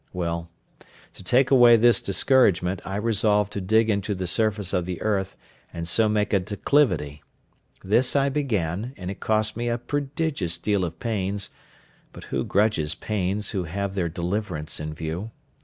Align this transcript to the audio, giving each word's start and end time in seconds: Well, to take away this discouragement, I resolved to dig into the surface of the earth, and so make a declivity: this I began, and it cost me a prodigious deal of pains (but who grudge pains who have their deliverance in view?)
Well, 0.13 0.49
to 1.13 1.21
take 1.21 1.51
away 1.51 1.75
this 1.77 2.01
discouragement, 2.01 2.81
I 2.83 2.95
resolved 2.95 3.53
to 3.53 3.61
dig 3.61 3.87
into 3.87 4.15
the 4.15 4.25
surface 4.25 4.73
of 4.73 4.85
the 4.87 4.99
earth, 4.99 5.37
and 5.71 5.87
so 5.87 6.09
make 6.09 6.33
a 6.33 6.39
declivity: 6.39 7.21
this 7.83 8.15
I 8.15 8.29
began, 8.29 8.95
and 8.97 9.11
it 9.11 9.19
cost 9.19 9.55
me 9.55 9.69
a 9.69 9.77
prodigious 9.77 10.57
deal 10.57 10.85
of 10.85 10.97
pains 10.97 11.51
(but 12.13 12.23
who 12.33 12.43
grudge 12.43 12.99
pains 12.99 13.51
who 13.51 13.65
have 13.65 13.93
their 13.93 14.09
deliverance 14.09 14.79
in 14.79 14.95
view?) 14.95 15.29